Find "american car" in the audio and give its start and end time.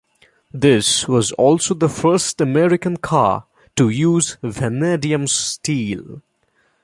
2.41-3.45